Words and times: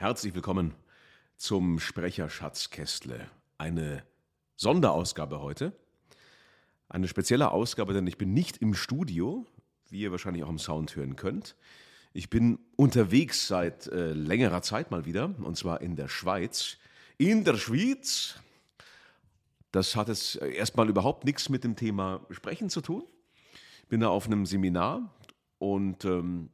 Herzlich 0.00 0.32
willkommen 0.32 0.74
zum 1.36 1.80
Sprecherschatzkästle. 1.80 3.28
Eine 3.58 4.04
Sonderausgabe 4.54 5.40
heute. 5.40 5.72
Eine 6.88 7.08
spezielle 7.08 7.50
Ausgabe, 7.50 7.94
denn 7.94 8.06
ich 8.06 8.16
bin 8.16 8.32
nicht 8.32 8.58
im 8.58 8.74
Studio, 8.74 9.44
wie 9.88 10.02
ihr 10.02 10.12
wahrscheinlich 10.12 10.44
auch 10.44 10.50
im 10.50 10.60
Sound 10.60 10.94
hören 10.94 11.16
könnt. 11.16 11.56
Ich 12.12 12.30
bin 12.30 12.60
unterwegs 12.76 13.48
seit 13.48 13.88
äh, 13.88 14.12
längerer 14.12 14.62
Zeit 14.62 14.92
mal 14.92 15.04
wieder, 15.04 15.34
und 15.42 15.56
zwar 15.56 15.80
in 15.80 15.96
der 15.96 16.06
Schweiz. 16.06 16.76
In 17.16 17.42
der 17.42 17.56
Schweiz. 17.56 18.36
Das 19.72 19.96
hat 19.96 20.06
jetzt 20.06 20.36
erstmal 20.36 20.88
überhaupt 20.88 21.24
nichts 21.24 21.48
mit 21.48 21.64
dem 21.64 21.74
Thema 21.74 22.24
Sprechen 22.30 22.70
zu 22.70 22.82
tun. 22.82 23.02
Bin 23.88 23.98
da 23.98 24.10
auf 24.10 24.26
einem 24.26 24.46
Seminar 24.46 25.12
und 25.58 26.04
ähm, 26.04 26.50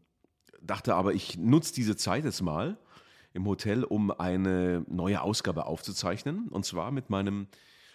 dachte 0.62 0.94
aber, 0.94 1.12
ich 1.12 1.36
nutze 1.36 1.74
diese 1.74 1.94
Zeit 1.94 2.24
jetzt 2.24 2.40
mal 2.40 2.78
im 3.34 3.46
Hotel, 3.46 3.84
um 3.84 4.10
eine 4.10 4.84
neue 4.88 5.20
Ausgabe 5.20 5.66
aufzuzeichnen. 5.66 6.48
Und 6.48 6.64
zwar 6.64 6.90
mit 6.92 7.10
meinem 7.10 7.48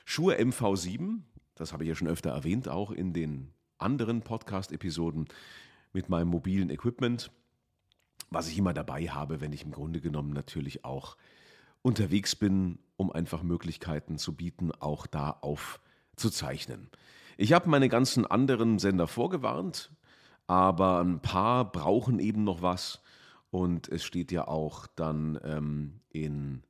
Shure 0.06 0.36
MV7. 0.36 1.22
Das 1.56 1.74
habe 1.74 1.84
ich 1.84 1.88
ja 1.88 1.96
schon 1.96 2.08
öfter 2.08 2.30
erwähnt, 2.30 2.68
auch 2.70 2.92
in 2.92 3.14
den 3.14 3.54
anderen 3.80 4.22
Podcast-Episoden 4.22 5.28
mit 5.94 6.10
meinem 6.10 6.28
mobilen 6.28 6.70
Equipment, 6.70 7.32
was 8.30 8.50
ich 8.50 8.58
immer 8.58 8.74
dabei 8.74 9.08
habe, 9.08 9.42
wenn 9.42 9.54
ich 9.54 9.64
im 9.64 9.72
Grunde 9.72 10.02
genommen 10.02 10.34
natürlich 10.34 10.86
auch 10.86 11.16
unterwegs 11.82 12.36
bin, 12.36 12.78
um 12.98 13.12
einfach 13.12 13.42
Möglichkeiten 13.42 14.18
zu 14.18 14.36
bieten, 14.36 14.72
auch 14.74 15.08
da 15.08 15.38
aufzuzeichnen. 15.42 16.90
Ich 17.38 17.54
habe 17.54 17.70
meine 17.70 17.88
ganzen 17.88 18.26
anderen 18.26 18.78
Sender 18.78 19.08
vorgewarnt, 19.08 19.90
aber 20.48 21.00
ein 21.00 21.22
paar 21.22 21.72
brauchen 21.72 22.20
eben 22.20 22.44
noch 22.44 22.62
was. 22.62 23.02
Und 23.52 23.90
es 23.90 24.04
steht 24.04 24.32
ja 24.32 24.48
auch 24.48 24.88
dann 24.88 25.40
ähm, 25.44 26.02
in 26.10 26.64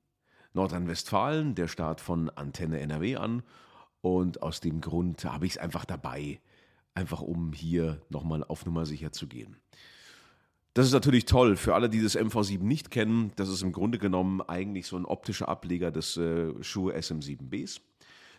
Nordrhein-Westfalen 0.54 1.56
der 1.56 1.68
Start 1.68 2.02
von 2.02 2.30
Antenne 2.30 2.80
NRW 2.80 3.18
an. 3.18 3.44
Und 4.02 4.42
aus 4.42 4.62
dem 4.62 4.82
Grund 4.82 5.26
habe 5.26 5.46
ich 5.46 5.54
es 5.54 5.58
einfach 5.58 5.86
dabei, 5.86 6.40
einfach 6.94 7.22
um 7.22 7.52
hier 7.54 8.02
nochmal 8.10 8.44
auf 8.44 8.66
Nummer 8.66 8.86
sicher 8.86 9.12
zu 9.12 9.28
gehen. 9.28 9.58
Das 10.74 10.86
ist 10.86 10.94
natürlich 10.94 11.26
toll 11.26 11.58
für 11.58 11.76
alle, 11.76 11.90
die 11.90 12.02
das 12.02 12.18
MV7 12.18 12.64
nicht 12.64 12.92
kennen. 12.92 13.34
Das 13.36 13.50
ist 13.50 13.64
im 13.64 13.74
Grunde 13.74 13.98
genommen 13.98 14.42
eigentlich 14.42 14.88
so 14.88 14.96
ein 14.96 15.06
optischer 15.06 15.50
Ableger 15.50 15.92
des 15.92 16.16
äh, 16.16 16.54
Shure 16.62 16.96
SM7Bs. 16.96 17.82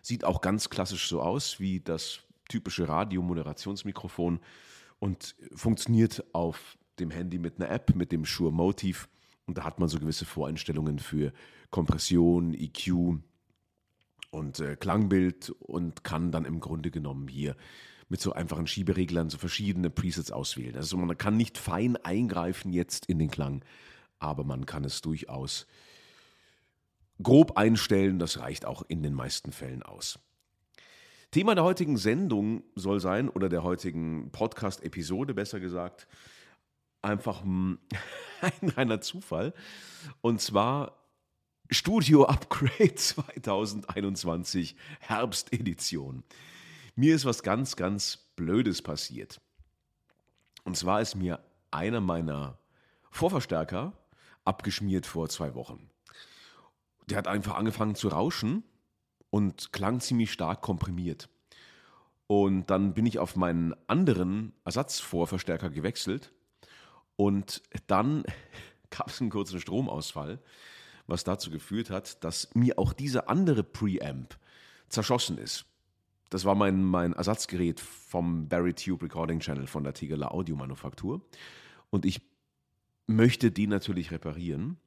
Sieht 0.00 0.24
auch 0.24 0.40
ganz 0.40 0.70
klassisch 0.70 1.08
so 1.08 1.20
aus 1.20 1.60
wie 1.60 1.80
das 1.80 2.20
typische 2.48 2.88
Radiomoderationsmikrofon 2.88 4.40
und 4.98 5.34
funktioniert 5.54 6.24
auf 6.32 6.78
dem 7.00 7.10
Handy 7.10 7.38
mit 7.38 7.60
einer 7.60 7.70
App, 7.70 7.94
mit 7.94 8.12
dem 8.12 8.24
Shure 8.24 8.52
Motive. 8.52 9.06
Und 9.46 9.58
da 9.58 9.64
hat 9.64 9.80
man 9.80 9.88
so 9.88 9.98
gewisse 9.98 10.24
Voreinstellungen 10.24 10.98
für 10.98 11.32
Kompression, 11.70 12.54
EQ 12.54 13.18
und 14.30 14.60
äh, 14.60 14.76
Klangbild 14.76 15.50
und 15.58 16.04
kann 16.04 16.30
dann 16.30 16.44
im 16.44 16.60
Grunde 16.60 16.90
genommen 16.90 17.26
hier 17.28 17.56
mit 18.08 18.20
so 18.20 18.32
einfachen 18.32 18.66
Schiebereglern 18.66 19.30
so 19.30 19.38
verschiedene 19.38 19.88
Presets 19.88 20.32
auswählen. 20.32 20.76
Also 20.76 20.96
man 20.96 21.16
kann 21.16 21.36
nicht 21.36 21.58
fein 21.58 21.96
eingreifen 21.96 22.72
jetzt 22.72 23.06
in 23.06 23.18
den 23.18 23.30
Klang, 23.30 23.64
aber 24.18 24.44
man 24.44 24.66
kann 24.66 24.84
es 24.84 25.00
durchaus 25.00 25.66
grob 27.22 27.56
einstellen. 27.56 28.18
Das 28.18 28.38
reicht 28.38 28.66
auch 28.66 28.82
in 28.88 29.02
den 29.02 29.14
meisten 29.14 29.52
Fällen 29.52 29.82
aus. 29.82 30.18
Thema 31.30 31.54
der 31.54 31.62
heutigen 31.62 31.96
Sendung 31.96 32.64
soll 32.74 32.98
sein, 32.98 33.28
oder 33.28 33.48
der 33.48 33.62
heutigen 33.62 34.32
Podcast-Episode 34.32 35.32
besser 35.32 35.60
gesagt, 35.60 36.08
einfach 37.02 37.42
ein 37.44 37.78
reiner 38.76 39.00
Zufall. 39.00 39.54
Und 40.20 40.40
zwar 40.40 40.96
Studio 41.70 42.24
Upgrade 42.24 42.94
2021 42.96 44.76
Herbstedition. 45.00 46.24
Mir 46.96 47.14
ist 47.14 47.24
was 47.24 47.42
ganz, 47.42 47.76
ganz 47.76 48.30
Blödes 48.36 48.82
passiert. 48.82 49.40
Und 50.64 50.76
zwar 50.76 51.00
ist 51.00 51.14
mir 51.14 51.40
einer 51.70 52.00
meiner 52.00 52.58
Vorverstärker 53.10 53.92
abgeschmiert 54.44 55.06
vor 55.06 55.28
zwei 55.28 55.54
Wochen. 55.54 55.90
Der 57.08 57.18
hat 57.18 57.28
einfach 57.28 57.54
angefangen 57.54 57.94
zu 57.94 58.08
rauschen 58.08 58.64
und 59.30 59.72
klang 59.72 60.00
ziemlich 60.00 60.32
stark 60.32 60.60
komprimiert. 60.62 61.28
Und 62.26 62.70
dann 62.70 62.94
bin 62.94 63.06
ich 63.06 63.18
auf 63.18 63.36
meinen 63.36 63.74
anderen 63.88 64.52
Ersatzvorverstärker 64.64 65.70
gewechselt 65.70 66.32
und 67.20 67.62
dann 67.86 68.24
gab 68.90 69.10
es 69.10 69.20
einen 69.20 69.28
kurzen 69.28 69.60
Stromausfall, 69.60 70.38
was 71.06 71.22
dazu 71.22 71.50
geführt 71.50 71.90
hat, 71.90 72.24
dass 72.24 72.54
mir 72.54 72.78
auch 72.78 72.94
dieser 72.94 73.28
andere 73.28 73.62
Preamp 73.62 74.38
zerschossen 74.88 75.36
ist. 75.36 75.66
Das 76.30 76.46
war 76.46 76.54
mein, 76.54 76.82
mein 76.82 77.12
Ersatzgerät 77.12 77.78
vom 77.78 78.48
Barry 78.48 78.72
Tube 78.72 79.02
Recording 79.02 79.40
Channel 79.40 79.66
von 79.66 79.84
der 79.84 79.92
Tigela 79.92 80.28
Audiomanufaktur. 80.28 81.20
Und 81.90 82.06
ich 82.06 82.22
möchte 83.06 83.50
die 83.50 83.66
natürlich 83.66 84.12
reparieren. 84.12 84.78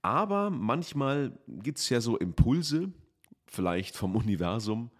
Aber 0.00 0.50
manchmal 0.50 1.36
gibt 1.48 1.78
es 1.78 1.88
ja 1.88 2.00
so 2.00 2.16
Impulse, 2.16 2.92
vielleicht 3.48 3.96
vom 3.96 4.14
Universum. 4.24 4.92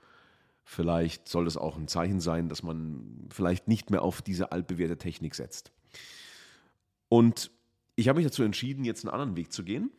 Vielleicht 0.65 1.29
soll 1.29 1.47
es 1.47 1.57
auch 1.57 1.77
ein 1.77 1.87
Zeichen 1.87 2.19
sein, 2.19 2.49
dass 2.49 2.65
man 2.65 3.29
vielleicht 3.31 3.69
nicht 3.69 3.91
mehr 3.91 4.03
auf 4.03 4.23
diese 4.23 4.51
altbewährte 4.51 4.99
Technik 4.99 5.37
setzt. 5.37 5.74
Und 7.09 7.51
ich 7.97 8.09
habe 8.09 8.19
mich 8.19 8.27
dazu 8.27 8.43
entschieden, 8.43 8.85
jetzt 8.85 9.05
einen 9.05 9.13
anderen 9.13 9.37
Weg 9.37 9.53
zu 9.53 9.65
gehen. 9.65 9.91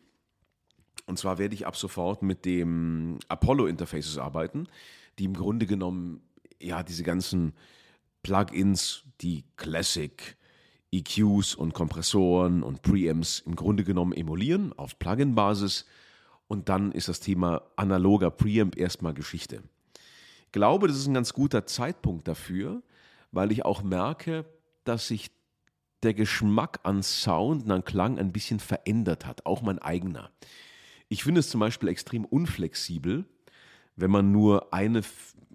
Und 1.06 1.18
zwar 1.18 1.38
werde 1.38 1.54
ich 1.54 1.66
ab 1.66 1.76
sofort 1.76 2.22
mit 2.22 2.44
dem 2.44 3.18
Apollo-Interfaces 3.28 4.18
arbeiten, 4.18 4.66
die 5.18 5.24
im 5.24 5.34
Grunde 5.34 5.66
genommen 5.66 6.20
ja 6.60 6.82
diese 6.82 7.04
ganzen 7.04 7.54
Plugins, 8.22 9.04
die 9.20 9.44
Classic, 9.56 10.36
EQs 10.92 11.54
und 11.54 11.74
Kompressoren 11.74 12.62
und 12.62 12.82
Preamps 12.82 13.40
im 13.40 13.56
Grunde 13.56 13.84
genommen 13.84 14.12
emulieren 14.12 14.72
auf 14.72 14.98
Plugin-Basis. 14.98 15.86
Und 16.48 16.68
dann 16.68 16.92
ist 16.92 17.08
das 17.08 17.20
Thema 17.20 17.62
analoger 17.76 18.30
Preamp 18.30 18.76
erstmal 18.76 19.14
Geschichte. 19.14 19.62
Ich 20.46 20.52
glaube, 20.52 20.88
das 20.88 20.96
ist 20.96 21.06
ein 21.06 21.14
ganz 21.14 21.32
guter 21.32 21.66
Zeitpunkt 21.66 22.28
dafür, 22.28 22.82
weil 23.32 23.52
ich 23.52 23.64
auch 23.64 23.82
merke, 23.82 24.44
dass 24.84 25.08
sich 25.08 25.30
der 26.02 26.14
Geschmack 26.14 26.80
an 26.82 27.02
Sound 27.02 27.64
und 27.64 27.70
an 27.70 27.84
Klang 27.84 28.18
ein 28.18 28.32
bisschen 28.32 28.60
verändert 28.60 29.26
hat, 29.26 29.46
auch 29.46 29.62
mein 29.62 29.78
eigener. 29.78 30.30
Ich 31.08 31.24
finde 31.24 31.40
es 31.40 31.50
zum 31.50 31.60
Beispiel 31.60 31.88
extrem 31.88 32.24
unflexibel, 32.24 33.24
wenn 33.96 34.10
man 34.10 34.32
nur 34.32 34.72
eine 34.74 35.02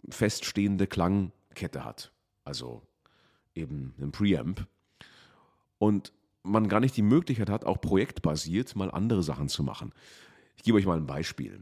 feststehende 0.09 0.87
Klangkette 0.87 1.85
hat, 1.85 2.11
also 2.43 2.81
eben 3.53 3.93
einen 3.97 4.11
Preamp, 4.11 4.65
und 5.77 6.13
man 6.43 6.69
gar 6.69 6.79
nicht 6.79 6.97
die 6.97 7.01
Möglichkeit 7.01 7.49
hat, 7.49 7.65
auch 7.65 7.81
projektbasiert 7.81 8.75
mal 8.75 8.91
andere 8.91 9.23
Sachen 9.23 9.49
zu 9.49 9.63
machen. 9.63 9.93
Ich 10.55 10.63
gebe 10.63 10.77
euch 10.77 10.85
mal 10.85 10.97
ein 10.97 11.07
Beispiel. 11.07 11.59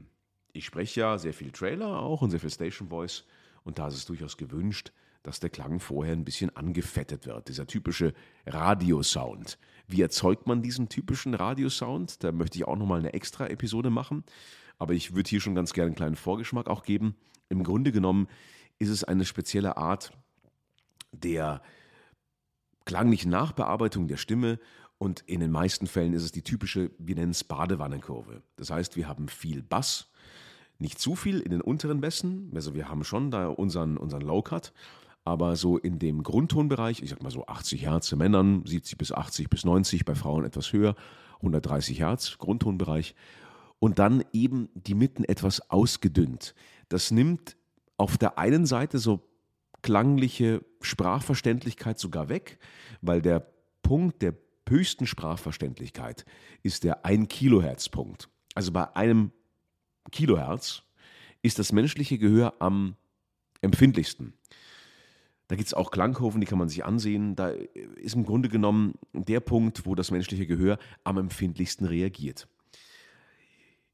Ich 0.53 0.65
spreche 0.65 1.01
ja 1.01 1.17
sehr 1.17 1.33
viel 1.33 1.51
Trailer 1.51 1.99
auch 1.99 2.21
und 2.21 2.31
sehr 2.31 2.39
viel 2.39 2.49
Station 2.49 2.89
Voice 2.89 3.25
und 3.63 3.79
da 3.79 3.87
ist 3.87 3.95
es 3.95 4.05
durchaus 4.05 4.37
gewünscht, 4.37 4.91
dass 5.23 5.39
der 5.39 5.49
Klang 5.49 5.79
vorher 5.79 6.13
ein 6.13 6.25
bisschen 6.25 6.55
angefettet 6.55 7.25
wird. 7.25 7.49
Dieser 7.49 7.67
typische 7.67 8.13
Radiosound. 8.45 9.57
Wie 9.87 10.01
erzeugt 10.01 10.47
man 10.47 10.61
diesen 10.61 10.89
typischen 10.89 11.33
Radiosound? 11.33 12.23
Da 12.23 12.31
möchte 12.31 12.57
ich 12.57 12.65
auch 12.65 12.77
nochmal 12.77 12.99
eine 12.99 13.13
extra 13.13 13.47
Episode 13.47 13.89
machen. 13.89 14.23
Aber 14.77 14.93
ich 14.93 15.15
würde 15.15 15.29
hier 15.29 15.41
schon 15.41 15.55
ganz 15.55 15.73
gerne 15.73 15.87
einen 15.87 15.95
kleinen 15.95 16.15
Vorgeschmack 16.15 16.67
auch 16.67 16.83
geben. 16.83 17.15
Im 17.49 17.63
Grunde 17.63 17.91
genommen 17.91 18.27
ist 18.77 18.89
es 18.89 19.03
eine 19.03 19.25
spezielle 19.25 19.77
Art 19.77 20.11
der 21.11 21.61
klanglichen 22.85 23.31
Nachbearbeitung 23.31 24.07
der 24.07 24.17
Stimme 24.17 24.59
und 24.97 25.21
in 25.21 25.39
den 25.39 25.51
meisten 25.51 25.87
Fällen 25.87 26.13
ist 26.13 26.23
es 26.23 26.31
die 26.31 26.43
typische, 26.43 26.91
wir 26.97 27.15
nennen 27.15 27.31
es 27.31 27.43
Badewannenkurve. 27.43 28.41
Das 28.55 28.69
heißt, 28.69 28.95
wir 28.95 29.07
haben 29.07 29.27
viel 29.27 29.63
Bass, 29.63 30.11
nicht 30.77 30.99
zu 30.99 31.15
viel 31.15 31.39
in 31.39 31.51
den 31.51 31.61
unteren 31.61 32.01
Bässen, 32.01 32.51
also 32.53 32.73
wir 32.73 32.89
haben 32.89 33.03
schon 33.03 33.31
da 33.31 33.47
unseren, 33.47 33.97
unseren 33.97 34.21
Low-Cut, 34.21 34.73
aber 35.29 35.55
so 35.55 35.77
in 35.77 35.99
dem 35.99 36.23
Grundtonbereich, 36.23 37.03
ich 37.03 37.11
sag 37.11 37.21
mal 37.21 37.29
so 37.29 37.45
80 37.45 37.83
Hertz 37.83 38.09
bei 38.09 38.17
Männern, 38.17 38.65
70 38.65 38.97
bis 38.97 39.11
80 39.11 39.47
bis 39.47 39.63
90, 39.63 40.03
bei 40.03 40.15
Frauen 40.15 40.43
etwas 40.43 40.73
höher, 40.73 40.95
130 41.35 41.99
Hertz 41.99 42.39
Grundtonbereich 42.39 43.13
und 43.77 43.99
dann 43.99 44.23
eben 44.33 44.69
die 44.73 44.95
Mitten 44.95 45.23
etwas 45.23 45.69
ausgedünnt. 45.69 46.55
Das 46.89 47.11
nimmt 47.11 47.57
auf 47.97 48.17
der 48.17 48.39
einen 48.39 48.65
Seite 48.65 48.97
so 48.97 49.21
klangliche 49.83 50.65
Sprachverständlichkeit 50.81 51.99
sogar 51.99 52.27
weg, 52.27 52.57
weil 53.01 53.21
der 53.21 53.45
Punkt 53.83 54.23
der 54.23 54.33
höchsten 54.67 55.05
Sprachverständlichkeit 55.05 56.25
ist 56.63 56.83
der 56.83 57.05
1 57.05 57.27
Kilohertz 57.29 57.87
Punkt. 57.87 58.29
Also 58.55 58.71
bei 58.71 58.95
einem 58.95 59.31
Kilohertz 60.11 60.81
ist 61.43 61.59
das 61.59 61.71
menschliche 61.71 62.17
Gehör 62.17 62.55
am 62.57 62.95
empfindlichsten. 63.61 64.33
Da 65.49 65.55
gibt 65.55 65.67
es 65.67 65.73
auch 65.73 65.89
Klangkurven, 65.89 66.39
die 66.39 66.47
kann 66.47 66.59
man 66.59 66.69
sich 66.69 66.85
ansehen. 66.85 67.35
Da 67.35 67.49
ist 67.49 68.15
im 68.15 68.23
Grunde 68.23 68.49
genommen 68.49 68.93
der 69.13 69.39
Punkt, 69.39 69.85
wo 69.87 69.95
das 69.95 70.11
menschliche 70.11 70.45
Gehör 70.45 70.77
am 71.03 71.17
empfindlichsten 71.17 71.87
reagiert. 71.87 72.47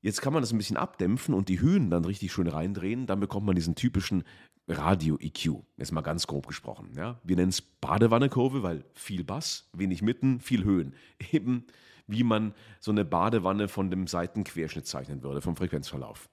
Jetzt 0.01 0.21
kann 0.21 0.33
man 0.33 0.43
das 0.43 0.51
ein 0.51 0.57
bisschen 0.57 0.75
abdämpfen 0.75 1.33
und 1.33 1.47
die 1.47 1.61
Höhen 1.61 1.89
dann 1.89 2.03
richtig 2.03 2.33
schön 2.33 2.47
reindrehen. 2.47 3.07
Dann 3.07 3.21
bekommt 3.21 3.45
man 3.45 3.55
diesen 3.55 3.73
typischen 3.73 4.25
Radio-EQ. 4.67 5.63
Jetzt 5.77 5.93
mal 5.93 6.01
ganz 6.01 6.27
grob 6.27 6.45
gesprochen. 6.45 6.91
Ja? 6.95 7.21
Wir 7.23 7.37
nennen 7.37 7.49
es 7.49 7.61
Badewannekurve, 7.61 8.61
weil 8.61 8.83
viel 8.93 9.23
Bass, 9.23 9.69
wenig 9.71 10.01
Mitten, 10.01 10.41
viel 10.41 10.65
Höhen. 10.65 10.93
Eben 11.31 11.65
wie 12.07 12.23
man 12.23 12.53
so 12.79 12.91
eine 12.91 13.05
Badewanne 13.05 13.67
von 13.67 13.89
dem 13.89 14.07
Seitenquerschnitt 14.07 14.85
zeichnen 14.85 15.23
würde, 15.23 15.41
vom 15.41 15.55
Frequenzverlauf. 15.55 16.29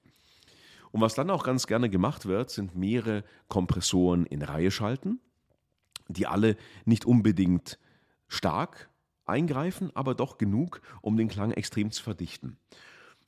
Und 0.92 1.00
was 1.00 1.14
dann 1.14 1.30
auch 1.30 1.42
ganz 1.42 1.66
gerne 1.66 1.90
gemacht 1.90 2.26
wird, 2.26 2.50
sind 2.50 2.76
mehrere 2.76 3.24
Kompressoren 3.48 4.26
in 4.26 4.42
Reihe 4.42 4.70
schalten, 4.70 5.20
die 6.08 6.26
alle 6.26 6.56
nicht 6.84 7.06
unbedingt 7.06 7.78
stark 8.28 8.90
eingreifen, 9.24 9.90
aber 9.94 10.14
doch 10.14 10.38
genug, 10.38 10.82
um 11.00 11.16
den 11.16 11.28
Klang 11.28 11.52
extrem 11.52 11.90
zu 11.90 12.02
verdichten. 12.02 12.58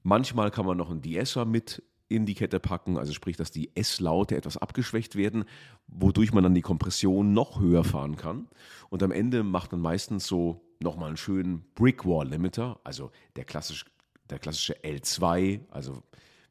Manchmal 0.03 0.51
kann 0.51 0.67
man 0.67 0.77
noch 0.77 0.91
einen 0.91 1.01
De-Esser 1.01 1.47
mit 1.47 1.83
in 2.09 2.27
die 2.27 2.35
Kette 2.35 2.61
packen, 2.61 2.99
also 2.99 3.15
sprich, 3.15 3.39
dass 3.39 3.51
die 3.51 3.75
S-Laute 3.75 4.37
etwas 4.37 4.59
abgeschwächt 4.59 5.17
werden, 5.17 5.45
wodurch 5.87 6.33
man 6.35 6.45
dann 6.45 6.55
die 6.55 6.61
Kompression 6.61 7.33
noch 7.33 7.61
höher 7.61 7.83
fahren 7.83 8.17
kann. 8.17 8.49
Und 8.91 9.03
am 9.03 9.11
Ende 9.11 9.43
macht 9.43 9.73
man 9.73 9.81
meistens 9.81 10.27
so 10.27 10.61
nochmal 10.81 11.09
einen 11.09 11.17
schönen 11.17 11.65
Brickwall-Limiter, 11.75 12.79
also 12.85 13.11
der, 13.37 13.45
klassisch, 13.45 13.87
der 14.29 14.39
klassische 14.39 14.75
L2, 14.83 15.61
also 15.71 16.03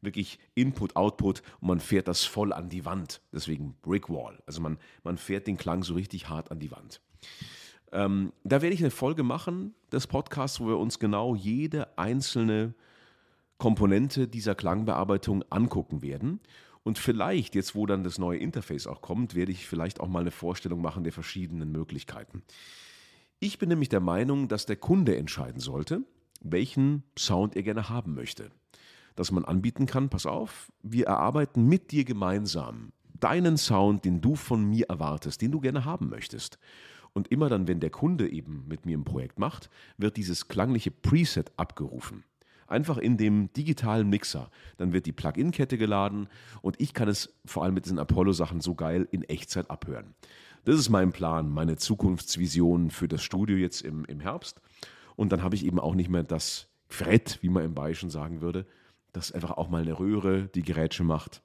wirklich 0.04 0.40
Input, 0.56 0.96
Output 0.96 1.42
und 1.62 1.68
man 1.68 1.80
fährt 1.80 2.08
das 2.08 2.24
voll 2.24 2.54
an 2.54 2.70
die 2.70 2.86
Wand. 2.86 3.22
Deswegen 3.32 3.76
Brickwall. 3.82 4.42
Also 4.46 4.62
man, 4.62 4.78
man 5.04 5.18
fährt 5.18 5.48
den 5.48 5.58
Klang 5.58 5.84
so 5.84 5.94
richtig 5.94 6.30
hart 6.30 6.52
an 6.52 6.60
die 6.60 6.72
Wand. 6.72 7.02
Ähm, 7.92 8.34
da 8.44 8.62
werde 8.62 8.74
ich 8.74 8.82
eine 8.82 8.92
Folge 8.92 9.24
machen 9.24 9.74
des 9.92 10.08
Podcasts, 10.08 10.60
wo 10.60 10.68
wir 10.68 10.78
uns 10.78 11.00
genau 11.00 11.36
jede 11.36 11.98
einzelne 11.98 12.74
Komponente 13.58 14.28
dieser 14.28 14.56
Klangbearbeitung 14.56 15.44
angucken 15.50 16.02
werden. 16.02 16.40
Und 16.84 16.98
vielleicht, 16.98 17.56
jetzt 17.56 17.76
wo 17.76 17.86
dann 17.86 18.04
das 18.04 18.18
neue 18.18 18.40
Interface 18.40 18.88
auch 18.88 19.02
kommt, 19.02 19.36
werde 19.36 19.52
ich 19.52 19.68
vielleicht 19.68 20.02
auch 20.02 20.08
mal 20.08 20.20
eine 20.20 20.32
Vorstellung 20.32 20.82
machen 20.82 21.04
der 21.04 21.14
verschiedenen 21.14 21.72
Möglichkeiten. 21.72 22.44
Ich 23.40 23.58
bin 23.58 23.70
nämlich 23.70 23.90
der 23.90 24.00
Meinung, 24.00 24.48
dass 24.48 24.66
der 24.66 24.76
Kunde 24.76 25.16
entscheiden 25.16 25.62
sollte, 25.62 26.04
welchen 26.42 27.04
Sound 27.18 27.56
er 27.56 27.64
gerne 27.64 27.90
haben 27.90 28.16
möchte. 28.16 28.52
Dass 29.16 29.32
man 29.32 29.46
anbieten 29.46 29.86
kann, 29.86 30.10
pass 30.10 30.26
auf, 30.26 30.72
wir 30.82 31.08
erarbeiten 31.08 31.68
mit 31.68 31.92
dir 31.92 32.04
gemeinsam 32.04 32.92
deinen 33.20 33.58
Sound, 33.58 34.04
den 34.06 34.22
du 34.22 34.36
von 34.36 34.66
mir 34.66 34.90
erwartest, 34.90 35.42
den 35.42 35.52
du 35.52 35.62
gerne 35.62 35.86
haben 35.86 36.10
möchtest. 36.10 36.60
Und 37.14 37.30
immer 37.30 37.48
dann, 37.48 37.68
wenn 37.68 37.80
der 37.80 37.92
Kunde 37.92 38.30
eben 38.30 38.66
mit 38.68 38.86
mir 38.86 38.98
ein 38.98 39.06
Projekt 39.06 39.40
macht, 39.40 39.70
wird 39.98 40.18
dieses 40.18 40.48
klangliche 40.48 40.92
Preset 40.92 41.52
abgerufen. 41.56 42.24
Einfach 42.68 42.98
in 42.98 43.18
dem 43.18 43.54
digitalen 43.54 44.10
Mixer. 44.10 44.50
Dann 44.78 44.94
wird 44.94 45.06
die 45.06 45.12
Plugin-Kette 45.12 45.78
geladen 45.78 46.28
und 46.62 46.82
ich 46.82 46.94
kann 46.94 47.08
es 47.08 47.34
vor 47.46 47.64
allem 47.64 47.76
mit 47.76 47.86
diesen 47.86 48.00
Apollo-Sachen 48.00 48.62
so 48.62 48.74
geil 48.74 49.08
in 49.12 49.24
Echtzeit 49.24 49.70
abhören. 49.70 50.16
Das 50.66 50.80
ist 50.80 50.90
mein 50.90 51.12
Plan, 51.12 51.50
meine 51.50 51.76
Zukunftsvision 51.76 52.90
für 52.90 53.08
das 53.08 53.22
Studio 53.22 53.58
jetzt 53.58 53.82
im, 53.82 54.06
im 54.06 54.20
Herbst. 54.20 54.60
Und 55.16 55.32
dann 55.32 55.44
habe 55.44 55.56
ich 55.56 55.66
eben 55.66 55.80
auch 55.80 55.94
nicht 55.94 56.10
mehr 56.10 56.24
das 56.24 56.68
Frett, 56.88 57.38
wie 57.42 57.50
man 57.50 57.64
im 57.64 57.74
Bayerischen 57.74 58.10
sagen 58.10 58.42
würde, 58.42 58.66
dass 59.14 59.32
einfach 59.32 59.52
auch 59.52 59.70
mal 59.70 59.82
eine 59.82 59.98
Röhre 59.98 60.50
die 60.50 60.64
Gerätsche 60.64 61.04
macht, 61.04 61.42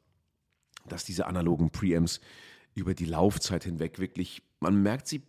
dass 0.89 1.05
diese 1.05 1.27
analogen 1.27 1.71
Preamps 1.71 2.21
über 2.75 2.95
die 2.95 3.05
Laufzeit 3.05 3.65
hinweg 3.65 3.99
wirklich, 3.99 4.43
man 4.61 4.83
merkt 4.83 5.07
sie, 5.07 5.23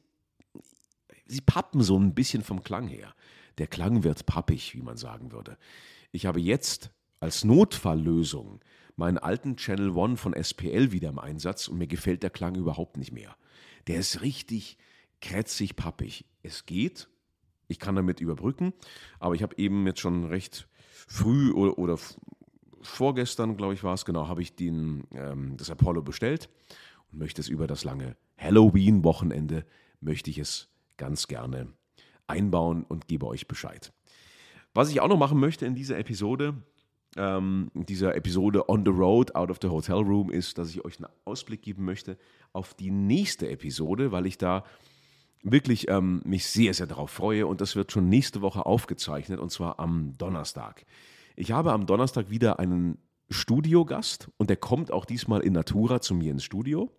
sie 1.25 1.41
pappen 1.41 1.81
so 1.81 1.99
ein 1.99 2.15
bisschen 2.15 2.43
vom 2.43 2.63
Klang 2.63 2.87
her. 2.87 3.13
Der 3.57 3.67
Klang 3.67 4.03
wird 4.03 4.25
pappig, 4.25 4.73
wie 4.73 4.81
man 4.81 4.97
sagen 4.97 5.31
würde. 5.31 5.57
Ich 6.11 6.25
habe 6.25 6.39
jetzt 6.39 6.91
als 7.19 7.43
Notfalllösung 7.43 8.61
meinen 8.95 9.17
alten 9.17 9.57
Channel 9.57 9.91
One 9.91 10.17
von 10.17 10.33
SPL 10.33 10.91
wieder 10.91 11.09
im 11.09 11.19
Einsatz 11.19 11.67
und 11.67 11.77
mir 11.77 11.87
gefällt 11.87 12.23
der 12.23 12.29
Klang 12.29 12.55
überhaupt 12.55 12.97
nicht 12.97 13.11
mehr. 13.11 13.35
Der 13.87 13.99
ist 13.99 14.21
richtig 14.21 14.77
krätzig 15.21 15.75
pappig. 15.75 16.25
Es 16.41 16.65
geht, 16.65 17.09
ich 17.67 17.79
kann 17.79 17.95
damit 17.95 18.21
überbrücken, 18.21 18.73
aber 19.19 19.35
ich 19.35 19.43
habe 19.43 19.57
eben 19.57 19.85
jetzt 19.85 19.99
schon 19.99 20.25
recht 20.25 20.68
früh 21.07 21.51
oder, 21.51 21.77
oder 21.77 21.97
vorgestern, 22.81 23.57
glaube 23.57 23.73
ich, 23.73 23.83
war 23.83 23.93
es 23.93 24.05
genau, 24.05 24.27
habe 24.27 24.41
ich 24.41 24.55
den, 24.55 25.03
ähm, 25.13 25.57
das 25.57 25.69
Apollo 25.69 26.01
bestellt 26.01 26.49
und 27.11 27.19
möchte 27.19 27.41
es 27.41 27.47
über 27.47 27.67
das 27.67 27.83
lange 27.83 28.15
Halloween-Wochenende, 28.37 29.65
möchte 30.01 30.29
ich 30.29 30.37
es 30.37 30.69
ganz 30.97 31.27
gerne 31.27 31.67
einbauen 32.27 32.83
und 32.83 33.07
gebe 33.07 33.27
euch 33.27 33.47
Bescheid. 33.47 33.91
Was 34.73 34.89
ich 34.89 35.01
auch 35.01 35.07
noch 35.07 35.17
machen 35.17 35.39
möchte 35.39 35.65
in 35.65 35.75
dieser 35.75 35.97
Episode, 35.97 36.53
ähm, 37.17 37.71
dieser 37.73 38.15
Episode 38.15 38.69
On 38.69 38.85
the 38.85 38.91
Road, 38.91 39.35
Out 39.35 39.49
of 39.49 39.57
the 39.61 39.67
Hotel 39.67 39.97
Room, 39.97 40.29
ist, 40.29 40.57
dass 40.57 40.69
ich 40.69 40.85
euch 40.85 40.99
einen 40.99 41.11
Ausblick 41.25 41.63
geben 41.63 41.83
möchte 41.85 42.17
auf 42.53 42.75
die 42.75 42.91
nächste 42.91 43.49
Episode, 43.49 44.11
weil 44.11 44.25
ich 44.25 44.37
da 44.37 44.63
wirklich 45.43 45.89
ähm, 45.89 46.21
mich 46.25 46.47
sehr, 46.47 46.73
sehr 46.73 46.87
darauf 46.87 47.11
freue 47.11 47.47
und 47.47 47.61
das 47.61 47.75
wird 47.75 47.91
schon 47.91 48.09
nächste 48.09 48.41
Woche 48.41 48.65
aufgezeichnet 48.65 49.39
und 49.39 49.51
zwar 49.51 49.79
am 49.79 50.17
Donnerstag. 50.17 50.85
Ich 51.35 51.51
habe 51.51 51.71
am 51.71 51.85
Donnerstag 51.85 52.29
wieder 52.29 52.59
einen 52.59 52.97
Studiogast 53.29 54.29
und 54.37 54.49
der 54.49 54.57
kommt 54.57 54.91
auch 54.91 55.05
diesmal 55.05 55.41
in 55.41 55.53
Natura 55.53 56.01
zu 56.01 56.13
mir 56.13 56.31
ins 56.31 56.43
Studio. 56.43 56.91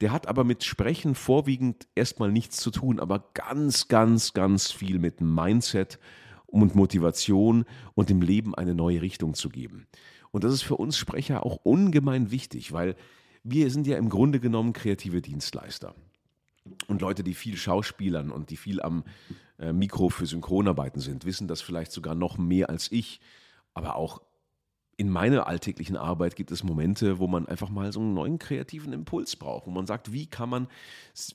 Der 0.00 0.12
hat 0.12 0.26
aber 0.28 0.44
mit 0.44 0.64
Sprechen 0.64 1.14
vorwiegend 1.14 1.86
erstmal 1.94 2.30
nichts 2.30 2.58
zu 2.58 2.70
tun, 2.70 3.00
aber 3.00 3.30
ganz, 3.34 3.88
ganz, 3.88 4.32
ganz 4.32 4.70
viel 4.70 4.98
mit 4.98 5.20
Mindset 5.20 5.98
und 6.46 6.74
Motivation 6.74 7.64
und 7.94 8.10
dem 8.10 8.20
Leben 8.20 8.54
eine 8.54 8.74
neue 8.74 9.02
Richtung 9.02 9.34
zu 9.34 9.48
geben. 9.48 9.86
Und 10.30 10.44
das 10.44 10.52
ist 10.52 10.62
für 10.62 10.76
uns 10.76 10.98
Sprecher 10.98 11.46
auch 11.46 11.56
ungemein 11.62 12.30
wichtig, 12.30 12.72
weil 12.72 12.96
wir 13.42 13.70
sind 13.70 13.86
ja 13.86 13.96
im 13.98 14.08
Grunde 14.08 14.40
genommen 14.40 14.72
kreative 14.72 15.22
Dienstleister. 15.22 15.94
Und 16.88 17.02
Leute, 17.02 17.22
die 17.22 17.34
viel 17.34 17.56
Schauspielern 17.56 18.30
und 18.30 18.50
die 18.50 18.56
viel 18.56 18.80
am 18.80 19.04
äh, 19.58 19.72
Mikro 19.72 20.08
für 20.08 20.26
Synchronarbeiten 20.26 21.00
sind, 21.00 21.24
wissen 21.24 21.48
das 21.48 21.60
vielleicht 21.60 21.92
sogar 21.92 22.14
noch 22.14 22.38
mehr 22.38 22.70
als 22.70 22.90
ich. 22.90 23.20
Aber 23.74 23.96
auch 23.96 24.22
in 24.96 25.10
meiner 25.10 25.46
alltäglichen 25.46 25.96
Arbeit 25.96 26.36
gibt 26.36 26.52
es 26.52 26.62
Momente, 26.62 27.18
wo 27.18 27.26
man 27.26 27.46
einfach 27.46 27.68
mal 27.68 27.92
so 27.92 28.00
einen 28.00 28.14
neuen 28.14 28.38
kreativen 28.38 28.92
Impuls 28.92 29.36
braucht, 29.36 29.66
wo 29.66 29.70
man 29.70 29.86
sagt, 29.86 30.12
wie 30.12 30.26
kann 30.26 30.48
man 30.48 30.68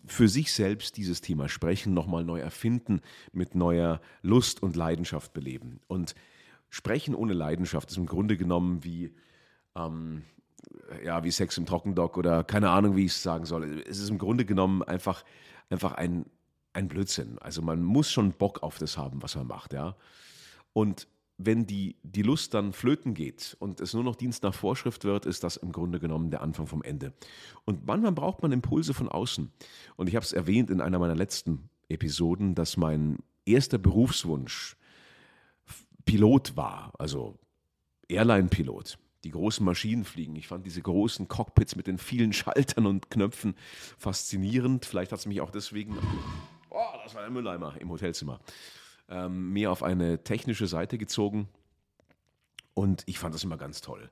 für 0.06 0.30
sich 0.30 0.54
selbst 0.54 0.98
dieses 0.98 1.22
Thema 1.22 1.50
sprechen, 1.50 1.94
nochmal 1.94 2.24
neu 2.24 2.40
erfinden, 2.40 3.02
mit 3.34 3.56
neuer 3.56 4.02
Lust 4.22 4.64
und 4.64 4.76
Leidenschaft 4.76 5.34
beleben. 5.34 5.82
Und 5.88 6.16
Sprechen 6.70 7.16
ohne 7.16 7.34
Leidenschaft 7.34 7.90
ist 7.90 7.98
im 7.98 8.06
Grunde 8.06 8.38
genommen 8.38 8.84
wie, 8.84 9.16
ähm, 9.76 10.24
ja, 11.04 11.24
wie 11.24 11.32
Sex 11.32 11.58
im 11.58 11.66
Trockendock 11.66 12.18
oder 12.18 12.44
keine 12.44 12.70
Ahnung, 12.70 12.96
wie 12.96 13.06
ich 13.06 13.12
es 13.12 13.24
sagen 13.24 13.46
soll. 13.46 13.84
Es 13.88 14.00
ist 14.00 14.10
im 14.10 14.18
Grunde 14.18 14.46
genommen 14.46 14.84
einfach, 14.84 15.24
einfach 15.70 15.94
ein, 15.94 16.26
ein 16.74 16.88
Blödsinn. 16.88 17.38
Also 17.40 17.62
man 17.62 17.84
muss 17.84 18.12
schon 18.12 18.32
Bock 18.34 18.64
auf 18.64 18.78
das 18.78 18.98
haben, 18.98 19.22
was 19.22 19.36
man 19.36 19.48
macht, 19.48 19.74
ja. 19.74 19.96
Und 20.74 21.08
wenn 21.38 21.66
die, 21.66 21.96
die 22.04 22.22
Lust 22.22 22.54
dann 22.54 22.74
flöten 22.74 23.14
geht 23.14 23.56
und 23.60 23.80
es 23.80 23.94
nur 23.94 24.04
noch 24.04 24.16
Dienst 24.16 24.44
nach 24.44 24.54
Vorschrift 24.54 25.06
wird, 25.06 25.26
ist 25.26 25.44
das 25.44 25.56
im 25.56 25.72
Grunde 25.72 26.00
genommen 26.00 26.32
der 26.32 26.42
Anfang 26.42 26.68
vom 26.68 26.84
Ende. 26.84 27.14
Und 27.64 27.88
manchmal 27.88 28.12
braucht 28.12 28.42
man 28.42 28.52
Impulse 28.52 28.94
von 28.94 29.08
außen. 29.08 29.50
Und 29.96 30.10
ich 30.10 30.16
habe 30.16 30.26
es 30.26 30.34
erwähnt 30.34 30.70
in 30.70 30.82
einer 30.82 31.00
meiner 31.00 31.16
letzten 31.16 31.70
Episoden, 31.88 32.56
dass 32.56 32.76
mein 32.76 33.20
erster 33.46 33.78
Berufswunsch 33.78 34.76
Pilot 36.06 36.58
war, 36.58 36.92
also 36.98 37.40
Airline-Pilot. 38.10 38.98
Die 39.24 39.32
großen 39.32 39.66
Maschinen 39.66 40.06
fliegen. 40.06 40.36
Ich 40.36 40.48
fand 40.48 40.66
diese 40.66 40.82
großen 40.82 41.28
Cockpits 41.28 41.76
mit 41.76 41.88
den 41.88 41.98
vielen 41.98 42.34
Schaltern 42.34 42.86
und 42.86 43.10
Knöpfen 43.10 43.56
faszinierend. 43.98 44.86
Vielleicht 44.86 45.12
hat 45.12 45.20
es 45.20 45.26
mich 45.26 45.42
auch 45.42 45.52
deswegen. 45.52 45.98
Oh, 46.70 46.84
das 47.04 47.16
war 47.16 47.24
ein 47.24 47.34
Mülleimer 47.34 47.76
im 47.80 47.90
Hotelzimmer 47.90 48.40
ähm, 49.10 49.52
mehr 49.54 49.72
auf 49.72 49.84
eine 49.84 50.24
technische 50.24 50.68
Seite 50.68 50.98
gezogen. 50.98 51.50
Und 52.74 53.04
ich 53.08 53.20
fand 53.20 53.36
das 53.36 53.44
immer 53.44 53.58
ganz 53.58 53.82
toll. 53.82 54.10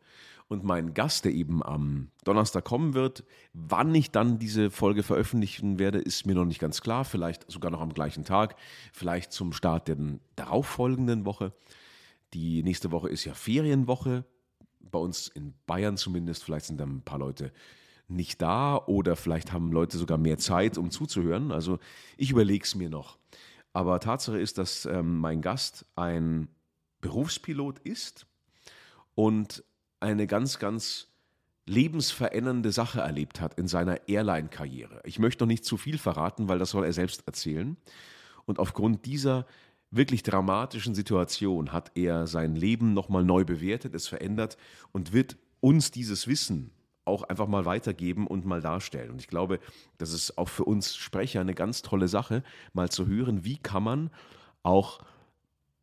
Und 0.49 0.63
mein 0.63 0.93
Gast, 0.93 1.25
der 1.25 1.33
eben 1.33 1.63
am 1.63 2.09
Donnerstag 2.23 2.65
kommen 2.65 2.93
wird, 2.93 3.23
wann 3.53 3.93
ich 3.93 4.11
dann 4.11 4.39
diese 4.39 4.71
Folge 4.71 5.03
veröffentlichen 5.03 5.77
werde, 5.77 5.99
ist 5.99 6.25
mir 6.25 6.35
noch 6.35 6.45
nicht 6.45 6.59
ganz 6.59 6.81
klar. 6.81 7.05
Vielleicht 7.05 7.49
sogar 7.51 7.69
noch 7.69 7.81
am 7.81 7.93
gleichen 7.93 8.23
Tag, 8.23 8.55
vielleicht 8.93 9.31
zum 9.31 9.53
Start 9.53 9.87
der 9.87 9.97
darauffolgenden 10.35 11.25
Woche. 11.25 11.53
Die 12.33 12.63
nächste 12.63 12.91
Woche 12.91 13.09
ist 13.09 13.25
ja 13.25 13.33
Ferienwoche, 13.33 14.25
bei 14.91 14.99
uns 14.99 15.27
in 15.27 15.53
Bayern 15.65 15.97
zumindest. 15.97 16.43
Vielleicht 16.43 16.65
sind 16.65 16.79
dann 16.79 16.97
ein 16.97 17.01
paar 17.01 17.19
Leute 17.19 17.51
nicht 18.07 18.41
da 18.41 18.77
oder 18.77 19.15
vielleicht 19.15 19.51
haben 19.51 19.71
Leute 19.71 19.97
sogar 19.97 20.17
mehr 20.17 20.37
Zeit, 20.37 20.77
um 20.77 20.91
zuzuhören. 20.91 21.51
Also 21.51 21.79
ich 22.15 22.31
überlege 22.31 22.63
es 22.63 22.75
mir 22.75 22.89
noch. 22.89 23.17
Aber 23.73 23.99
Tatsache 23.99 24.39
ist, 24.39 24.57
dass 24.57 24.85
ähm, 24.85 25.19
mein 25.19 25.41
Gast 25.41 25.85
ein 25.95 26.47
Berufspilot 27.01 27.79
ist 27.79 28.25
und 29.13 29.63
eine 29.99 30.25
ganz, 30.25 30.59
ganz 30.59 31.07
lebensverändernde 31.65 32.71
Sache 32.71 33.01
erlebt 33.01 33.41
hat 33.41 33.55
in 33.55 33.67
seiner 33.67 34.07
Airline-Karriere. 34.07 35.01
Ich 35.03 35.19
möchte 35.19 35.43
noch 35.43 35.49
nicht 35.49 35.65
zu 35.65 35.75
viel 35.75 35.97
verraten, 35.97 36.47
weil 36.47 36.59
das 36.59 36.71
soll 36.71 36.85
er 36.85 36.93
selbst 36.93 37.27
erzählen. 37.27 37.77
Und 38.45 38.59
aufgrund 38.59 39.05
dieser 39.05 39.45
wirklich 39.91 40.23
dramatischen 40.23 40.95
Situation 40.95 41.71
hat 41.71 41.91
er 41.95 42.27
sein 42.27 42.55
Leben 42.55 42.93
nochmal 42.93 43.23
neu 43.23 43.45
bewertet, 43.45 43.95
es 43.95 44.07
verändert 44.07 44.57
und 44.91 45.13
wird 45.13 45.37
uns 45.59 45.91
dieses 45.91 46.27
Wissen 46.27 46.71
auch 47.05 47.23
einfach 47.23 47.47
mal 47.47 47.65
weitergeben 47.65 48.27
und 48.27 48.45
mal 48.45 48.61
darstellen. 48.61 49.11
Und 49.11 49.21
ich 49.21 49.27
glaube, 49.27 49.59
das 49.97 50.11
ist 50.11 50.37
auch 50.37 50.49
für 50.49 50.65
uns 50.65 50.95
Sprecher 50.95 51.39
eine 51.39 51.53
ganz 51.53 51.81
tolle 51.81 52.09
Sache, 52.09 52.43
mal 52.73 52.89
zu 52.89 53.07
hören, 53.07 53.45
wie 53.45 53.57
kann 53.57 53.83
man 53.83 54.09
auch 54.63 54.99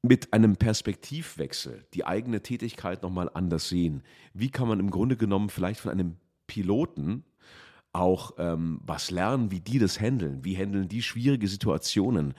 mit 0.02 0.34
einem 0.34 0.56
Perspektivwechsel 0.56 1.86
die 1.94 2.04
eigene 2.04 2.42
Tätigkeit 2.42 3.02
nochmal 3.02 3.30
anders 3.32 3.70
sehen. 3.70 4.02
Wie 4.34 4.50
kann 4.50 4.68
man 4.68 4.80
im 4.80 4.90
Grunde 4.90 5.16
genommen 5.16 5.48
vielleicht 5.48 5.80
von 5.80 5.92
einem 5.92 6.16
Piloten 6.46 7.24
auch 7.94 8.32
ähm, 8.38 8.80
was 8.84 9.10
lernen, 9.10 9.50
wie 9.50 9.60
die 9.60 9.78
das 9.78 10.00
handeln, 10.00 10.44
wie 10.44 10.56
handeln 10.56 10.88
die 10.88 11.02
schwierige 11.02 11.48
Situationen. 11.48 12.34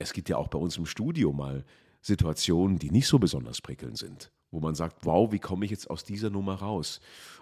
Es 0.00 0.12
gibt 0.12 0.28
ja 0.28 0.36
auch 0.36 0.48
bei 0.48 0.58
uns 0.58 0.76
im 0.76 0.86
Studio 0.86 1.32
mal 1.32 1.64
Situationen, 2.00 2.78
die 2.78 2.90
nicht 2.90 3.06
so 3.06 3.18
besonders 3.18 3.60
prickelnd 3.60 3.98
sind, 3.98 4.32
wo 4.50 4.58
man 4.58 4.74
sagt, 4.74 5.04
wow, 5.04 5.30
wie 5.30 5.38
komme 5.38 5.64
ich 5.64 5.70
jetzt 5.70 5.88
aus 5.90 6.04
dieser 6.04 6.30
Nummer 6.30 6.54
raus? 6.54 7.00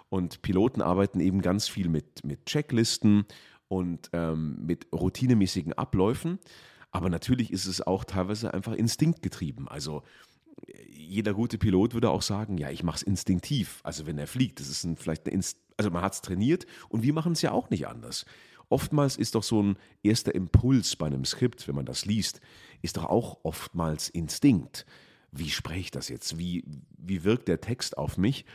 Und 0.09 0.41
Piloten 0.41 0.81
arbeiten 0.81 1.21
eben 1.21 1.41
ganz 1.41 1.67
viel 1.67 1.87
mit, 1.87 2.23
mit 2.25 2.45
Checklisten 2.45 3.25
und 3.69 4.09
ähm, 4.13 4.65
mit 4.65 4.87
routinemäßigen 4.93 5.73
Abläufen. 5.73 6.39
Aber 6.91 7.09
natürlich 7.09 7.51
ist 7.53 7.65
es 7.65 7.81
auch 7.81 8.03
teilweise 8.03 8.53
einfach 8.53 8.73
instinktgetrieben. 8.73 9.67
Also 9.67 10.03
jeder 10.89 11.33
gute 11.33 11.57
Pilot 11.57 11.93
würde 11.93 12.09
auch 12.09 12.21
sagen, 12.21 12.57
ja, 12.57 12.69
ich 12.69 12.83
mache 12.83 12.97
es 12.97 13.03
instinktiv. 13.03 13.79
Also 13.83 14.05
wenn 14.05 14.17
er 14.17 14.27
fliegt, 14.27 14.59
das 14.59 14.67
ist 14.67 14.83
ein, 14.83 14.97
vielleicht 14.97 15.25
eine 15.25 15.35
Inst 15.35 15.59
also 15.79 15.91
man 15.91 16.01
hat 16.01 16.13
es 16.13 16.21
trainiert 16.21 16.65
und 16.89 17.03
wir 17.03 17.13
machen 17.13 17.31
es 17.31 17.41
ja 17.41 17.53
auch 17.53 17.69
nicht 17.69 17.87
anders. 17.87 18.25
Oftmals 18.69 19.17
ist 19.17 19.35
doch 19.35 19.43
so 19.43 19.61
ein 19.61 19.77
erster 20.03 20.33
Impuls 20.33 20.95
bei 20.95 21.07
einem 21.07 21.25
Skript, 21.25 21.67
wenn 21.67 21.75
man 21.75 21.85
das 21.85 22.05
liest, 22.05 22.39
ist 22.81 22.97
doch 22.97 23.05
auch 23.05 23.39
oftmals 23.43 24.09
Instinkt. 24.09 24.85
Wie 25.31 25.49
spreche 25.49 25.79
ich 25.79 25.91
das 25.91 26.09
jetzt? 26.09 26.37
Wie, 26.37 26.63
wie 26.97 27.23
wirkt 27.23 27.47
der 27.47 27.61
Text 27.61 27.97
auf 27.97 28.17
mich? 28.17 28.45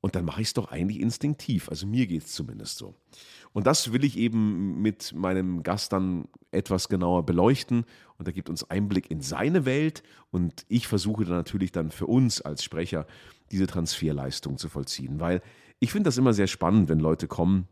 Und 0.00 0.16
dann 0.16 0.24
mache 0.24 0.42
ich 0.42 0.48
es 0.48 0.54
doch 0.54 0.70
eigentlich 0.72 1.00
instinktiv. 1.00 1.68
Also 1.68 1.86
mir 1.86 2.08
geht 2.08 2.24
es 2.24 2.32
zumindest 2.32 2.76
so. 2.76 2.96
Und 3.52 3.68
das 3.68 3.92
will 3.92 4.02
ich 4.02 4.18
eben 4.18 4.82
mit 4.82 5.12
meinem 5.14 5.62
Gast 5.62 5.92
dann 5.92 6.26
etwas 6.50 6.88
genauer 6.88 7.24
beleuchten. 7.24 7.84
Und 8.18 8.26
er 8.26 8.32
gibt 8.32 8.50
uns 8.50 8.68
Einblick 8.68 9.12
in 9.12 9.20
seine 9.20 9.64
Welt. 9.64 10.02
Und 10.32 10.66
ich 10.68 10.88
versuche 10.88 11.24
dann 11.24 11.36
natürlich 11.36 11.70
dann 11.70 11.92
für 11.92 12.06
uns 12.06 12.40
als 12.40 12.64
Sprecher 12.64 13.06
diese 13.52 13.68
Transferleistung 13.68 14.58
zu 14.58 14.68
vollziehen. 14.68 15.20
Weil 15.20 15.40
ich 15.78 15.92
finde 15.92 16.08
das 16.08 16.18
immer 16.18 16.32
sehr 16.32 16.48
spannend, 16.48 16.88
wenn 16.88 16.98
Leute 16.98 17.28
kommen, 17.28 17.68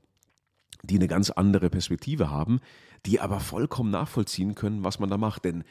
die 0.83 0.97
eine 0.97 1.09
ganz 1.09 1.31
andere 1.31 1.71
Perspektive 1.71 2.31
haben, 2.31 2.61
die 3.07 3.21
aber 3.21 3.41
vollkommen 3.41 3.91
nachvollziehen 3.91 4.55
können, 4.55 4.85
was 4.85 4.99
man 4.99 5.11
da 5.11 5.19
macht. 5.19 5.45
Denn 5.45 5.65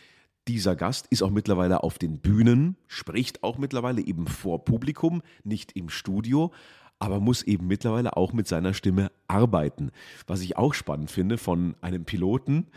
dieser 0.47 0.75
Gast 0.75 1.07
ist 1.09 1.21
auch 1.21 1.29
mittlerweile 1.29 1.83
auf 1.83 1.99
den 1.99 2.19
Bühnen, 2.19 2.77
spricht 2.87 3.43
auch 3.43 3.57
mittlerweile 3.57 4.01
eben 4.01 4.27
vor 4.27 4.65
Publikum, 4.65 5.21
nicht 5.43 5.73
im 5.73 5.89
Studio, 5.89 6.51
aber 6.97 7.19
muss 7.19 7.43
eben 7.43 7.67
mittlerweile 7.67 8.17
auch 8.17 8.33
mit 8.33 8.47
seiner 8.47 8.73
Stimme 8.73 9.11
arbeiten. 9.27 9.91
Was 10.27 10.41
ich 10.41 10.57
auch 10.57 10.73
spannend 10.73 11.11
finde 11.11 11.37
von 11.37 11.75
einem 11.81 12.03
Piloten, 12.03 12.67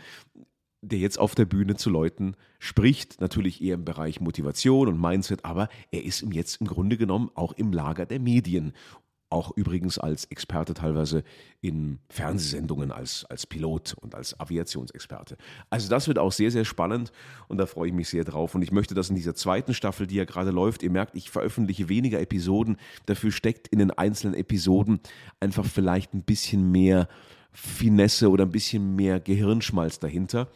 der 0.81 0.99
jetzt 0.99 1.17
auf 1.17 1.33
der 1.33 1.45
Bühne 1.45 1.75
zu 1.75 1.89
Leuten 1.89 2.35
spricht, 2.59 3.21
natürlich 3.21 3.61
eher 3.61 3.75
im 3.75 3.85
Bereich 3.85 4.19
Motivation 4.19 4.89
und 4.89 4.99
Mindset, 4.99 5.45
aber 5.45 5.69
er 5.91 6.03
ist 6.03 6.25
jetzt 6.31 6.59
im 6.59 6.67
Grunde 6.67 6.97
genommen 6.97 7.31
auch 7.35 7.53
im 7.53 7.71
Lager 7.71 8.05
der 8.05 8.19
Medien 8.19 8.73
auch 9.33 9.51
übrigens 9.57 9.97
als 9.97 10.25
Experte 10.25 10.73
teilweise 10.73 11.23
in 11.59 11.99
Fernsehsendungen 12.09 12.91
als, 12.91 13.25
als 13.25 13.47
Pilot 13.47 13.95
und 13.99 14.15
als 14.15 14.39
Aviationsexperte. 14.39 15.37
Also 15.69 15.89
das 15.89 16.07
wird 16.07 16.19
auch 16.19 16.31
sehr, 16.31 16.51
sehr 16.51 16.65
spannend 16.65 17.11
und 17.47 17.57
da 17.57 17.65
freue 17.65 17.87
ich 17.87 17.93
mich 17.93 18.09
sehr 18.09 18.23
drauf. 18.23 18.55
Und 18.55 18.61
ich 18.61 18.71
möchte, 18.71 18.93
dass 18.93 19.09
in 19.09 19.15
dieser 19.15 19.35
zweiten 19.35 19.73
Staffel, 19.73 20.07
die 20.07 20.15
ja 20.15 20.25
gerade 20.25 20.51
läuft, 20.51 20.83
ihr 20.83 20.91
merkt, 20.91 21.15
ich 21.15 21.31
veröffentliche 21.31 21.89
weniger 21.89 22.21
Episoden, 22.21 22.77
dafür 23.07 23.31
steckt 23.31 23.67
in 23.67 23.79
den 23.79 23.91
einzelnen 23.91 24.35
Episoden 24.35 24.99
einfach 25.39 25.65
vielleicht 25.65 26.13
ein 26.13 26.23
bisschen 26.23 26.71
mehr 26.71 27.07
Finesse 27.51 28.29
oder 28.29 28.45
ein 28.45 28.51
bisschen 28.51 28.95
mehr 28.95 29.19
Gehirnschmalz 29.19 29.99
dahinter. 29.99 30.47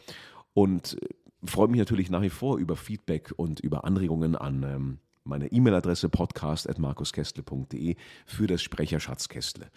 Und 0.54 0.96
äh, 1.02 1.08
freue 1.44 1.68
mich 1.68 1.78
natürlich 1.78 2.10
nach 2.10 2.22
wie 2.22 2.30
vor 2.30 2.58
über 2.58 2.76
Feedback 2.76 3.32
und 3.36 3.60
über 3.60 3.84
Anregungen 3.84 4.36
an 4.36 4.62
ähm, 4.62 4.98
meine 5.28 5.52
E-Mail-Adresse 5.52 6.08
podcast.markuskestle.de 6.08 7.96
für 8.26 8.46
das 8.46 8.62
Sprecherschatzkästle. 8.62 9.70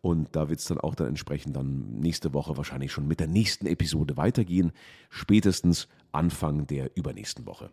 Und 0.00 0.34
da 0.34 0.48
wird 0.48 0.60
es 0.60 0.66
dann 0.66 0.78
auch 0.78 0.94
dann 0.94 1.08
entsprechend 1.08 1.56
dann 1.56 1.98
nächste 1.98 2.32
Woche 2.32 2.56
wahrscheinlich 2.56 2.92
schon 2.92 3.06
mit 3.06 3.20
der 3.20 3.28
nächsten 3.28 3.66
Episode 3.66 4.16
weitergehen, 4.16 4.72
spätestens 5.10 5.88
Anfang 6.12 6.66
der 6.66 6.96
übernächsten 6.96 7.46
Woche. 7.46 7.70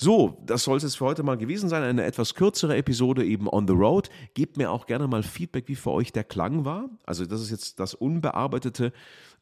So, 0.00 0.40
das 0.46 0.62
soll 0.62 0.76
es 0.76 0.84
jetzt 0.84 0.98
für 0.98 1.06
heute 1.06 1.24
mal 1.24 1.36
gewesen 1.36 1.68
sein. 1.68 1.82
Eine 1.82 2.04
etwas 2.04 2.34
kürzere 2.34 2.76
Episode 2.76 3.24
eben 3.24 3.48
on 3.48 3.66
the 3.66 3.74
road. 3.74 4.10
Gebt 4.34 4.56
mir 4.56 4.70
auch 4.70 4.86
gerne 4.86 5.08
mal 5.08 5.24
Feedback, 5.24 5.66
wie 5.66 5.74
für 5.74 5.90
euch 5.90 6.12
der 6.12 6.22
Klang 6.22 6.64
war. 6.64 6.88
Also, 7.04 7.26
das 7.26 7.40
ist 7.40 7.50
jetzt 7.50 7.80
das 7.80 7.94
unbearbeitete 7.94 8.92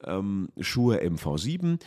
ähm, 0.02 0.48
Schuhe 0.58 1.02
MV7. 1.02 1.78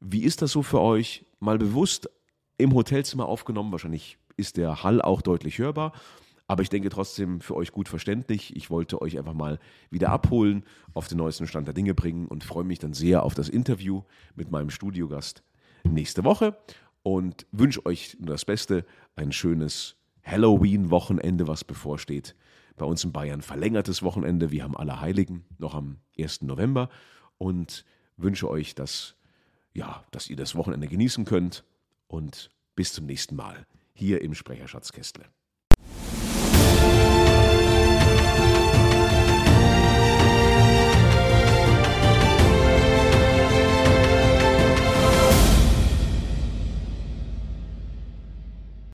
Wie 0.00 0.24
ist 0.24 0.42
das 0.42 0.52
so 0.52 0.62
für 0.62 0.80
euch? 0.80 1.24
Mal 1.40 1.56
bewusst 1.56 2.10
im 2.58 2.74
Hotelzimmer 2.74 3.24
aufgenommen, 3.24 3.72
wahrscheinlich 3.72 4.18
ist 4.38 4.56
der 4.56 4.82
Hall 4.82 5.02
auch 5.02 5.20
deutlich 5.20 5.58
hörbar. 5.58 5.92
Aber 6.46 6.62
ich 6.62 6.70
denke 6.70 6.88
trotzdem 6.88 7.42
für 7.42 7.54
euch 7.54 7.72
gut 7.72 7.88
verständlich. 7.88 8.56
Ich 8.56 8.70
wollte 8.70 9.02
euch 9.02 9.18
einfach 9.18 9.34
mal 9.34 9.58
wieder 9.90 10.08
abholen, 10.08 10.64
auf 10.94 11.06
den 11.06 11.18
neuesten 11.18 11.46
Stand 11.46 11.66
der 11.66 11.74
Dinge 11.74 11.94
bringen 11.94 12.26
und 12.26 12.42
freue 12.42 12.64
mich 12.64 12.78
dann 12.78 12.94
sehr 12.94 13.22
auf 13.22 13.34
das 13.34 13.50
Interview 13.50 14.02
mit 14.34 14.50
meinem 14.50 14.70
Studiogast 14.70 15.42
nächste 15.84 16.24
Woche 16.24 16.56
und 17.02 17.46
wünsche 17.52 17.84
euch 17.84 18.16
nur 18.18 18.30
das 18.30 18.46
Beste, 18.46 18.86
ein 19.14 19.30
schönes 19.30 19.96
Halloween-Wochenende, 20.24 21.46
was 21.46 21.64
bevorsteht. 21.64 22.34
Bei 22.76 22.86
uns 22.86 23.04
in 23.04 23.12
Bayern 23.12 23.42
verlängertes 23.42 24.02
Wochenende. 24.02 24.50
Wir 24.50 24.62
haben 24.62 24.76
alle 24.76 25.00
Heiligen 25.00 25.44
noch 25.58 25.74
am 25.74 25.98
1. 26.18 26.42
November 26.42 26.88
und 27.36 27.84
wünsche 28.16 28.48
euch, 28.48 28.74
dass, 28.74 29.16
ja, 29.74 30.02
dass 30.12 30.30
ihr 30.30 30.36
das 30.36 30.54
Wochenende 30.54 30.88
genießen 30.88 31.26
könnt 31.26 31.64
und 32.06 32.50
bis 32.74 32.94
zum 32.94 33.04
nächsten 33.04 33.36
Mal 33.36 33.66
hier 33.98 34.22
im 34.22 34.34
Sprecherschatzkästle. 34.34 35.24